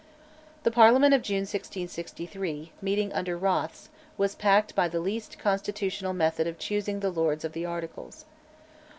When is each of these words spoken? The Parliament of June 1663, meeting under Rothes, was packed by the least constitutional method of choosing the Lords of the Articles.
The 0.63 0.71
Parliament 0.71 1.13
of 1.13 1.21
June 1.21 1.41
1663, 1.41 2.71
meeting 2.81 3.13
under 3.13 3.37
Rothes, 3.37 3.89
was 4.17 4.33
packed 4.33 4.73
by 4.73 4.87
the 4.87 4.99
least 4.99 5.37
constitutional 5.37 6.13
method 6.13 6.47
of 6.47 6.57
choosing 6.57 7.01
the 7.01 7.11
Lords 7.11 7.45
of 7.45 7.53
the 7.53 7.67
Articles. 7.67 8.25